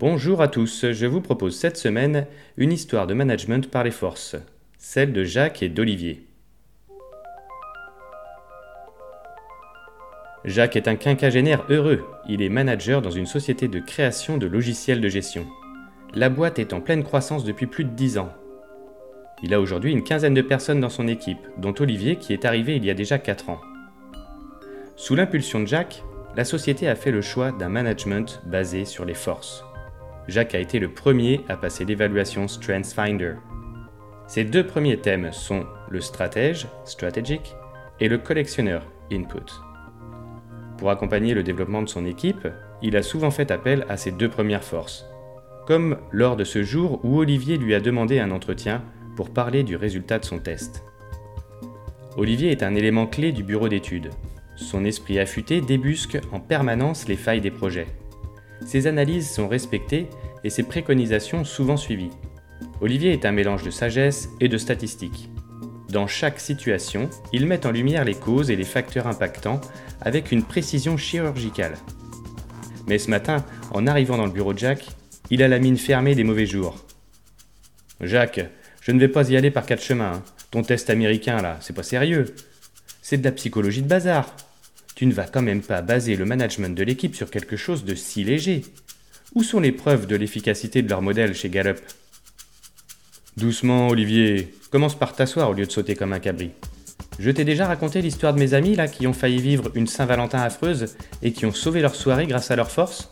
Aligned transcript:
Bonjour 0.00 0.40
à 0.40 0.48
tous, 0.48 0.92
je 0.92 1.04
vous 1.04 1.20
propose 1.20 1.58
cette 1.58 1.76
semaine 1.76 2.26
une 2.56 2.72
histoire 2.72 3.06
de 3.06 3.12
management 3.12 3.70
par 3.70 3.84
les 3.84 3.90
forces, 3.90 4.34
celle 4.78 5.12
de 5.12 5.24
Jacques 5.24 5.62
et 5.62 5.68
d'Olivier. 5.68 6.24
Jacques 10.46 10.76
est 10.76 10.88
un 10.88 10.96
quinquagénaire 10.96 11.66
heureux, 11.68 12.02
il 12.26 12.40
est 12.40 12.48
manager 12.48 13.02
dans 13.02 13.10
une 13.10 13.26
société 13.26 13.68
de 13.68 13.78
création 13.78 14.38
de 14.38 14.46
logiciels 14.46 15.02
de 15.02 15.08
gestion. 15.10 15.46
La 16.14 16.30
boîte 16.30 16.58
est 16.58 16.72
en 16.72 16.80
pleine 16.80 17.04
croissance 17.04 17.44
depuis 17.44 17.66
plus 17.66 17.84
de 17.84 17.90
10 17.90 18.16
ans. 18.16 18.32
Il 19.42 19.52
a 19.52 19.60
aujourd'hui 19.60 19.92
une 19.92 20.02
quinzaine 20.02 20.32
de 20.32 20.40
personnes 20.40 20.80
dans 20.80 20.88
son 20.88 21.08
équipe, 21.08 21.46
dont 21.58 21.74
Olivier 21.78 22.16
qui 22.16 22.32
est 22.32 22.46
arrivé 22.46 22.74
il 22.76 22.86
y 22.86 22.90
a 22.90 22.94
déjà 22.94 23.18
4 23.18 23.50
ans. 23.50 23.60
Sous 24.96 25.14
l'impulsion 25.14 25.60
de 25.60 25.66
Jacques, 25.66 26.02
la 26.36 26.46
société 26.46 26.88
a 26.88 26.96
fait 26.96 27.10
le 27.10 27.20
choix 27.20 27.52
d'un 27.52 27.68
management 27.68 28.40
basé 28.46 28.86
sur 28.86 29.04
les 29.04 29.12
forces. 29.12 29.62
Jacques 30.30 30.54
a 30.54 30.60
été 30.60 30.78
le 30.78 30.88
premier 30.88 31.40
à 31.48 31.56
passer 31.56 31.84
l'évaluation 31.84 32.46
StrengthsFinder. 32.46 33.34
Ses 34.28 34.44
deux 34.44 34.64
premiers 34.64 35.00
thèmes 35.00 35.32
sont 35.32 35.66
le 35.90 36.00
stratège, 36.00 36.68
strategic, 36.84 37.56
et 37.98 38.08
le 38.08 38.16
collectionneur, 38.16 38.86
input. 39.12 39.50
Pour 40.78 40.90
accompagner 40.90 41.34
le 41.34 41.42
développement 41.42 41.82
de 41.82 41.88
son 41.88 42.06
équipe, 42.06 42.46
il 42.80 42.96
a 42.96 43.02
souvent 43.02 43.32
fait 43.32 43.50
appel 43.50 43.84
à 43.88 43.96
ses 43.96 44.12
deux 44.12 44.28
premières 44.28 44.62
forces, 44.62 45.04
comme 45.66 45.98
lors 46.12 46.36
de 46.36 46.44
ce 46.44 46.62
jour 46.62 47.00
où 47.02 47.18
Olivier 47.18 47.58
lui 47.58 47.74
a 47.74 47.80
demandé 47.80 48.20
un 48.20 48.30
entretien 48.30 48.84
pour 49.16 49.30
parler 49.30 49.64
du 49.64 49.74
résultat 49.74 50.20
de 50.20 50.24
son 50.24 50.38
test. 50.38 50.84
Olivier 52.16 52.52
est 52.52 52.62
un 52.62 52.76
élément 52.76 53.08
clé 53.08 53.32
du 53.32 53.42
bureau 53.42 53.68
d'études. 53.68 54.10
Son 54.54 54.84
esprit 54.84 55.18
affûté 55.18 55.60
débusque 55.60 56.18
en 56.30 56.38
permanence 56.38 57.08
les 57.08 57.16
failles 57.16 57.40
des 57.40 57.50
projets. 57.50 57.88
Ses 58.64 58.86
analyses 58.86 59.28
sont 59.30 59.48
respectées 59.48 60.08
et 60.44 60.50
ses 60.50 60.62
préconisations 60.62 61.44
souvent 61.44 61.76
suivies. 61.76 62.10
Olivier 62.80 63.12
est 63.12 63.26
un 63.26 63.32
mélange 63.32 63.62
de 63.62 63.70
sagesse 63.70 64.28
et 64.40 64.48
de 64.48 64.58
statistiques. 64.58 65.28
Dans 65.90 66.06
chaque 66.06 66.38
situation, 66.38 67.10
il 67.32 67.46
met 67.46 67.66
en 67.66 67.72
lumière 67.72 68.04
les 68.04 68.14
causes 68.14 68.50
et 68.50 68.56
les 68.56 68.64
facteurs 68.64 69.06
impactants 69.06 69.60
avec 70.00 70.30
une 70.30 70.44
précision 70.44 70.96
chirurgicale. 70.96 71.76
Mais 72.86 72.98
ce 72.98 73.10
matin, 73.10 73.44
en 73.72 73.86
arrivant 73.86 74.16
dans 74.16 74.26
le 74.26 74.32
bureau 74.32 74.52
de 74.52 74.58
Jacques, 74.58 74.86
il 75.30 75.42
a 75.42 75.48
la 75.48 75.58
mine 75.58 75.76
fermée 75.76 76.14
des 76.14 76.24
mauvais 76.24 76.46
jours. 76.46 76.76
Jacques, 78.00 78.40
je 78.80 78.92
ne 78.92 78.98
vais 78.98 79.08
pas 79.08 79.28
y 79.30 79.36
aller 79.36 79.50
par 79.50 79.66
quatre 79.66 79.82
chemins. 79.82 80.14
Hein. 80.14 80.22
Ton 80.50 80.62
test 80.62 80.90
américain 80.90 81.42
là, 81.42 81.58
c'est 81.60 81.74
pas 81.74 81.82
sérieux. 81.82 82.34
C'est 83.02 83.18
de 83.18 83.24
la 83.24 83.32
psychologie 83.32 83.82
de 83.82 83.88
bazar. 83.88 84.34
Tu 84.94 85.06
ne 85.06 85.12
vas 85.12 85.26
quand 85.26 85.42
même 85.42 85.62
pas 85.62 85.82
baser 85.82 86.16
le 86.16 86.24
management 86.24 86.76
de 86.76 86.82
l'équipe 86.82 87.14
sur 87.14 87.30
quelque 87.30 87.56
chose 87.56 87.84
de 87.84 87.94
si 87.94 88.24
léger. 88.24 88.62
Où 89.36 89.44
sont 89.44 89.60
les 89.60 89.70
preuves 89.70 90.08
de 90.08 90.16
l'efficacité 90.16 90.82
de 90.82 90.88
leur 90.88 91.02
modèle 91.02 91.34
chez 91.34 91.50
Gallup? 91.50 91.78
Doucement, 93.36 93.86
Olivier. 93.86 94.52
Commence 94.72 94.98
par 94.98 95.14
t'asseoir 95.14 95.50
au 95.50 95.52
lieu 95.52 95.66
de 95.66 95.70
sauter 95.70 95.94
comme 95.94 96.12
un 96.12 96.18
cabri. 96.18 96.50
Je 97.20 97.30
t'ai 97.30 97.44
déjà 97.44 97.66
raconté 97.66 98.02
l'histoire 98.02 98.34
de 98.34 98.40
mes 98.40 98.54
amis 98.54 98.74
là 98.74 98.88
qui 98.88 99.06
ont 99.06 99.12
failli 99.12 99.40
vivre 99.40 99.70
une 99.76 99.86
Saint-Valentin 99.86 100.40
affreuse 100.40 100.96
et 101.22 101.30
qui 101.30 101.46
ont 101.46 101.52
sauvé 101.52 101.80
leur 101.80 101.94
soirée 101.94 102.26
grâce 102.26 102.50
à 102.50 102.56
leur 102.56 102.72
force? 102.72 103.08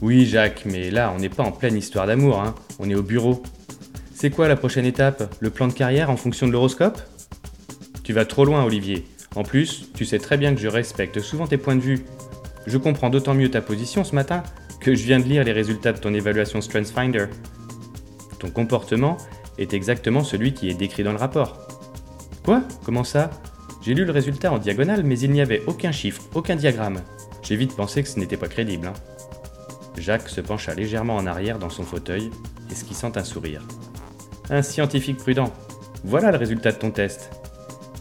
Oui, 0.00 0.26
Jacques, 0.26 0.64
mais 0.64 0.90
là, 0.90 1.12
on 1.14 1.20
n'est 1.20 1.28
pas 1.28 1.44
en 1.44 1.52
pleine 1.52 1.76
histoire 1.76 2.08
d'amour, 2.08 2.40
hein. 2.40 2.56
On 2.80 2.90
est 2.90 2.96
au 2.96 3.04
bureau. 3.04 3.44
C'est 4.12 4.30
quoi 4.30 4.48
la 4.48 4.56
prochaine 4.56 4.84
étape? 4.84 5.32
Le 5.38 5.50
plan 5.50 5.68
de 5.68 5.72
carrière 5.72 6.10
en 6.10 6.16
fonction 6.16 6.48
de 6.48 6.52
l'horoscope? 6.52 7.00
Tu 8.02 8.12
vas 8.12 8.24
trop 8.24 8.44
loin, 8.44 8.64
Olivier. 8.64 9.04
En 9.36 9.44
plus, 9.44 9.92
tu 9.94 10.04
sais 10.06 10.18
très 10.18 10.38
bien 10.38 10.56
que 10.56 10.60
je 10.60 10.66
respecte 10.66 11.20
souvent 11.20 11.46
tes 11.46 11.56
points 11.56 11.76
de 11.76 11.82
vue. 11.82 12.04
Je 12.66 12.78
comprends 12.78 13.10
d'autant 13.10 13.34
mieux 13.34 13.50
ta 13.50 13.60
position 13.60 14.02
ce 14.02 14.16
matin 14.16 14.42
que 14.82 14.94
je 14.96 15.04
viens 15.04 15.20
de 15.20 15.24
lire 15.24 15.44
les 15.44 15.52
résultats 15.52 15.92
de 15.92 15.98
ton 15.98 16.12
évaluation 16.12 16.60
StrengthsFinder. 16.60 17.26
Ton 18.40 18.50
comportement 18.50 19.16
est 19.56 19.74
exactement 19.74 20.24
celui 20.24 20.52
qui 20.52 20.68
est 20.68 20.74
décrit 20.74 21.04
dans 21.04 21.12
le 21.12 21.18
rapport. 21.18 21.68
Quoi? 22.44 22.62
Comment 22.84 23.04
ça? 23.04 23.30
J'ai 23.82 23.94
lu 23.94 24.04
le 24.04 24.10
résultat 24.10 24.52
en 24.52 24.58
diagonale, 24.58 25.04
mais 25.04 25.18
il 25.20 25.30
n'y 25.30 25.40
avait 25.40 25.62
aucun 25.66 25.92
chiffre, 25.92 26.22
aucun 26.34 26.56
diagramme. 26.56 27.00
J'ai 27.42 27.54
vite 27.56 27.76
pensé 27.76 28.02
que 28.02 28.08
ce 28.08 28.18
n'était 28.18 28.36
pas 28.36 28.48
crédible. 28.48 28.88
Hein. 28.88 28.92
Jacques 29.96 30.28
se 30.28 30.40
pencha 30.40 30.74
légèrement 30.74 31.14
en 31.14 31.26
arrière 31.26 31.60
dans 31.60 31.70
son 31.70 31.84
fauteuil, 31.84 32.30
esquissant 32.70 33.12
un 33.16 33.24
sourire. 33.24 33.62
Un 34.50 34.62
scientifique 34.62 35.18
prudent. 35.18 35.52
Voilà 36.04 36.32
le 36.32 36.38
résultat 36.38 36.72
de 36.72 36.78
ton 36.78 36.90
test. 36.90 37.30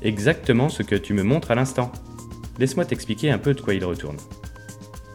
Exactement 0.01 0.69
ce 0.69 0.81
que 0.81 0.95
tu 0.95 1.13
me 1.13 1.21
montres 1.21 1.51
à 1.51 1.55
l'instant. 1.55 1.91
Laisse-moi 2.57 2.85
t'expliquer 2.85 3.29
un 3.29 3.37
peu 3.37 3.53
de 3.53 3.61
quoi 3.61 3.75
il 3.75 3.85
retourne. 3.85 4.17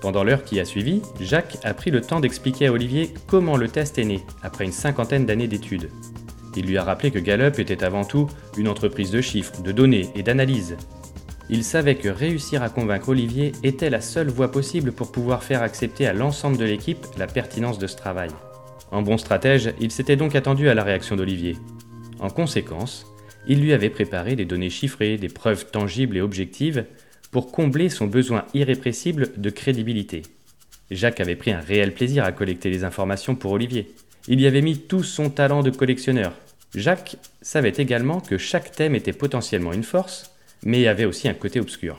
Pendant 0.01 0.25
l'heure 0.25 0.45
qui 0.45 0.61
a 0.61 0.65
suivi, 0.65 1.03
Jacques 1.21 1.59
a 1.65 1.75
pris 1.75 1.91
le 1.91 2.01
temps 2.01 2.21
d'expliquer 2.21 2.67
à 2.67 2.73
Olivier 2.73 3.13
comment 3.27 3.57
le 3.57 3.69
test 3.69 3.99
est 3.99 4.05
né, 4.05 4.21
après 4.43 4.65
une 4.65 4.73
cinquantaine 4.73 5.27
d'années 5.27 5.49
d'études. 5.49 5.89
Il 6.57 6.67
lui 6.67 6.79
a 6.79 6.85
rappelé 6.85 7.11
que 7.11 7.19
Gallup 7.19 7.59
était 7.59 7.85
avant 7.85 8.05
tout 8.05 8.29
une 8.57 8.69
entreprise 8.69 9.11
de 9.11 9.21
chiffres, 9.21 9.61
de 9.63 9.73
données 9.73 10.09
et 10.15 10.23
d'analyse. 10.23 10.77
Il 11.49 11.63
savait 11.63 11.95
que 11.95 12.09
réussir 12.09 12.63
à 12.63 12.71
convaincre 12.71 13.11
Olivier 13.11 13.53
était 13.63 13.91
la 13.91 14.01
seule 14.01 14.29
voie 14.29 14.51
possible 14.51 14.93
pour 14.93 15.13
pouvoir 15.13 15.45
faire 15.45 15.63
accepter 15.63 16.07
à 16.07 16.13
l'ensemble 16.13 16.57
de 16.57 16.65
l'équipe 16.65 17.07
la 17.19 17.27
pertinence 17.27 17.79
de 17.79 17.87
ce 17.87 17.97
travail. 17.97 18.31
En 18.91 19.03
bon 19.03 19.19
stratège, 19.19 19.73
il 19.81 19.91
s'était 19.91 20.17
donc 20.17 20.35
attendu 20.35 20.69
à 20.69 20.75
la 20.75 20.83
réaction 20.83 21.15
d'Olivier. 21.15 21.57
En 22.19 22.31
conséquence, 22.31 23.07
il 23.47 23.61
lui 23.61 23.73
avait 23.73 23.91
préparé 23.91 24.35
des 24.35 24.45
données 24.45 24.71
chiffrées, 24.71 25.19
des 25.19 25.29
preuves 25.29 25.67
tangibles 25.71 26.17
et 26.17 26.21
objectives 26.21 26.85
pour 27.31 27.53
combler 27.53 27.89
son 27.89 28.07
besoin 28.07 28.45
irrépressible 28.55 29.31
de 29.37 29.51
crédibilité. 29.51 30.23
Jacques 30.91 31.21
avait 31.21 31.37
pris 31.37 31.51
un 31.51 31.61
réel 31.61 31.93
plaisir 31.93 32.25
à 32.25 32.33
collecter 32.33 32.71
les 32.71 32.85
informations 32.85 33.35
pour 33.35 33.53
Olivier. 33.53 33.95
Il 34.29 34.41
y 34.41 34.47
avait 34.47 34.63
mis 34.63 34.79
tout 34.79 35.03
son 35.03 35.31
talent 35.31 35.63
de 35.63 35.71
collectionneur. 35.71 36.33
Jacques 36.75 37.17
savait 37.43 37.73
également 37.77 38.21
que 38.21 38.39
chaque 38.39 38.73
thème 38.73 38.95
était 38.95 39.13
potentiellement 39.13 39.73
une 39.73 39.83
force, 39.85 40.33
mais 40.65 40.87
avait 40.87 41.05
aussi 41.05 41.29
un 41.29 41.35
côté 41.35 41.61
obscur. 41.61 41.99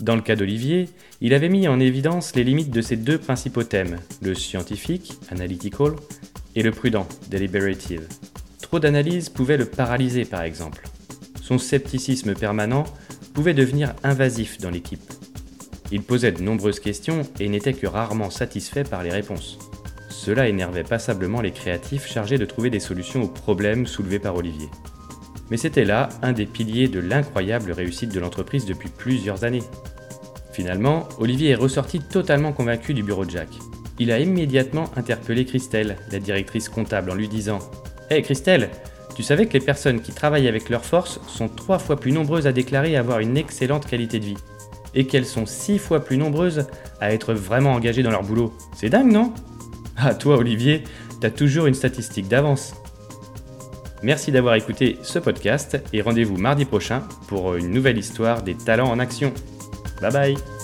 Dans 0.00 0.16
le 0.16 0.22
cas 0.22 0.36
d'Olivier, 0.36 0.88
il 1.20 1.34
avait 1.34 1.48
mis 1.48 1.68
en 1.68 1.80
évidence 1.80 2.34
les 2.34 2.44
limites 2.44 2.70
de 2.70 2.82
ses 2.82 2.96
deux 2.96 3.18
principaux 3.18 3.62
thèmes, 3.62 3.98
le 4.22 4.34
scientifique, 4.34 5.14
analytical, 5.30 5.92
et 6.56 6.62
le 6.62 6.70
prudent, 6.70 7.08
deliberative. 7.28 8.06
Trop 8.60 8.78
d'analyse 8.78 9.28
pouvait 9.28 9.56
le 9.56 9.66
paralyser 9.66 10.24
par 10.24 10.42
exemple. 10.42 10.84
Son 11.42 11.58
scepticisme 11.58 12.34
permanent 12.34 12.84
pouvait 13.34 13.52
devenir 13.52 13.94
invasif 14.02 14.58
dans 14.58 14.70
l'équipe. 14.70 15.12
Il 15.92 16.02
posait 16.02 16.32
de 16.32 16.42
nombreuses 16.42 16.80
questions 16.80 17.22
et 17.38 17.48
n'était 17.48 17.74
que 17.74 17.86
rarement 17.86 18.30
satisfait 18.30 18.84
par 18.84 19.02
les 19.02 19.10
réponses. 19.10 19.58
Cela 20.08 20.48
énervait 20.48 20.84
passablement 20.84 21.42
les 21.42 21.50
créatifs 21.50 22.06
chargés 22.06 22.38
de 22.38 22.46
trouver 22.46 22.70
des 22.70 22.80
solutions 22.80 23.22
aux 23.22 23.28
problèmes 23.28 23.86
soulevés 23.86 24.18
par 24.18 24.36
Olivier. 24.36 24.68
Mais 25.50 25.56
c'était 25.58 25.84
là 25.84 26.08
un 26.22 26.32
des 26.32 26.46
piliers 26.46 26.88
de 26.88 27.00
l'incroyable 27.00 27.72
réussite 27.72 28.14
de 28.14 28.20
l'entreprise 28.20 28.64
depuis 28.64 28.88
plusieurs 28.88 29.44
années. 29.44 29.62
Finalement, 30.52 31.08
Olivier 31.18 31.50
est 31.50 31.56
ressorti 31.56 31.98
totalement 31.98 32.52
convaincu 32.52 32.94
du 32.94 33.02
bureau 33.02 33.24
de 33.24 33.30
Jacques. 33.30 33.58
Il 33.98 34.10
a 34.10 34.20
immédiatement 34.20 34.90
interpellé 34.96 35.44
Christelle, 35.44 35.96
la 36.10 36.20
directrice 36.20 36.68
comptable, 36.68 37.10
en 37.10 37.14
lui 37.14 37.28
disant 37.28 37.58
Hé 38.10 38.22
Christelle, 38.22 38.70
tu 39.14 39.22
savais 39.22 39.46
que 39.46 39.52
les 39.52 39.60
personnes 39.60 40.00
qui 40.00 40.12
travaillent 40.12 40.48
avec 40.48 40.68
leur 40.68 40.84
force 40.84 41.20
sont 41.26 41.48
trois 41.48 41.78
fois 41.78 41.96
plus 41.96 42.12
nombreuses 42.12 42.46
à 42.46 42.52
déclarer 42.52 42.96
avoir 42.96 43.20
une 43.20 43.36
excellente 43.36 43.86
qualité 43.86 44.18
de 44.18 44.24
vie 44.24 44.36
et 44.94 45.06
qu'elles 45.06 45.26
sont 45.26 45.46
six 45.46 45.78
fois 45.78 46.04
plus 46.04 46.16
nombreuses 46.16 46.66
à 47.00 47.12
être 47.12 47.34
vraiment 47.34 47.72
engagées 47.72 48.02
dans 48.02 48.10
leur 48.10 48.22
boulot. 48.22 48.52
C'est 48.74 48.88
dingue, 48.88 49.12
non? 49.12 49.32
Ah, 49.96 50.14
toi, 50.14 50.36
Olivier, 50.36 50.84
t'as 51.20 51.30
toujours 51.30 51.66
une 51.66 51.74
statistique 51.74 52.28
d'avance. 52.28 52.74
Merci 54.02 54.32
d'avoir 54.32 54.54
écouté 54.54 54.98
ce 55.02 55.18
podcast 55.18 55.78
et 55.92 56.02
rendez-vous 56.02 56.36
mardi 56.36 56.64
prochain 56.64 57.02
pour 57.26 57.54
une 57.54 57.70
nouvelle 57.70 57.98
histoire 57.98 58.42
des 58.42 58.54
talents 58.54 58.90
en 58.90 58.98
action. 58.98 59.32
Bye 60.02 60.12
bye 60.12 60.63